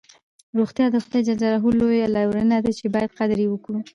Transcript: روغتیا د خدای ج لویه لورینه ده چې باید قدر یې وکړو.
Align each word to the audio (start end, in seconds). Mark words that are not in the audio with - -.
روغتیا 0.57 0.85
د 0.91 0.95
خدای 1.03 1.21
ج 1.27 1.29
لویه 1.79 2.07
لورینه 2.15 2.57
ده 2.65 2.71
چې 2.79 2.85
باید 2.93 3.15
قدر 3.17 3.37
یې 3.43 3.47
وکړو. 3.51 3.79